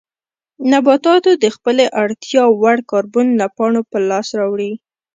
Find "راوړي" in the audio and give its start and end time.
4.39-4.71